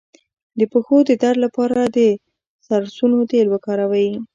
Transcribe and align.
د 0.59 0.61
پښو 0.71 0.97
د 1.09 1.11
درد 1.23 1.37
لپاره 1.45 1.81
د 1.95 1.97
سرسونو 2.67 3.17
تېل 3.31 3.47
وکاروئ 3.51 4.09